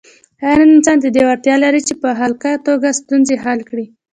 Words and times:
هر 0.43 0.57
انسان 0.69 0.97
د 1.01 1.05
دې 1.15 1.23
وړتیا 1.27 1.55
لري 1.63 1.81
چې 1.87 1.93
په 2.01 2.09
خلاقه 2.19 2.51
توګه 2.67 2.97
ستونزې 2.99 3.35
حل 3.43 3.59
کړي. 3.69 3.85